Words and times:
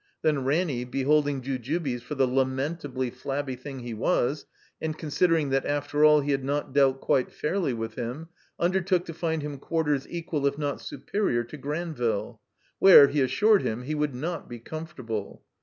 Then 0.23 0.43
Ranny, 0.45 0.83
beholding 0.83 1.43
Jujubes 1.43 2.01
for 2.01 2.15
the 2.15 2.25
lamentably 2.25 3.11
flabby 3.11 3.55
thing 3.55 3.81
he 3.81 3.93
was, 3.93 4.47
and 4.81 4.97
considering 4.97 5.51
that 5.51 5.63
after 5.63 6.03
all 6.03 6.21
he 6.21 6.31
had 6.31 6.43
not 6.43 6.73
dealt 6.73 6.99
quite 6.99 7.31
fairly 7.31 7.71
with 7.71 7.93
him, 7.93 8.29
undertook 8.57 9.05
to 9.05 9.11
190 9.11 9.11
THE 9.11 9.13
COMBINED 9.13 9.15
MAZE 9.15 9.21
find 9.27 9.41
him 9.43 9.59
qtiarters 9.59 10.07
equal 10.17 10.47
if 10.47 10.57
not 10.57 10.81
superior 10.81 11.43
to 11.43 11.55
Granvillq; 11.59 12.39
where, 12.79 13.09
he 13.09 13.21
assured 13.21 13.61
him, 13.61 13.83
he 13.83 13.93
would 13.93 14.15
not 14.15 14.49
be 14.49 14.57
comfortable. 14.57 15.43